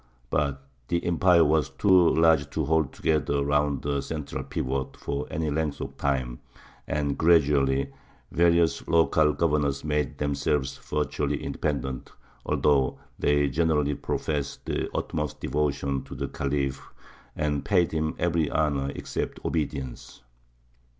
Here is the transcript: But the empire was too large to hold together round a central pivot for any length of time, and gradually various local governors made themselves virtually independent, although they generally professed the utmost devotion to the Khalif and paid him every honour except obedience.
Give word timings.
But 0.31 0.67
the 0.87 1.05
empire 1.05 1.45
was 1.45 1.69
too 1.69 2.09
large 2.15 2.49
to 2.49 2.65
hold 2.65 2.91
together 2.91 3.45
round 3.45 3.85
a 3.85 4.01
central 4.01 4.43
pivot 4.43 4.97
for 4.97 5.27
any 5.29 5.51
length 5.51 5.79
of 5.79 5.95
time, 5.97 6.39
and 6.87 7.15
gradually 7.19 7.93
various 8.31 8.87
local 8.87 9.31
governors 9.33 9.83
made 9.83 10.17
themselves 10.17 10.75
virtually 10.79 11.43
independent, 11.43 12.11
although 12.47 12.97
they 13.19 13.47
generally 13.47 13.93
professed 13.93 14.65
the 14.65 14.89
utmost 14.97 15.39
devotion 15.39 16.01
to 16.05 16.15
the 16.15 16.27
Khalif 16.29 16.81
and 17.35 17.63
paid 17.63 17.91
him 17.91 18.15
every 18.17 18.49
honour 18.49 18.91
except 18.95 19.39
obedience. 19.45 20.23